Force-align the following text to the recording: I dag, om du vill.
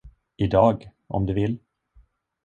I 0.37 0.47
dag, 0.47 0.89
om 1.07 1.25
du 1.25 1.33
vill. 1.33 1.59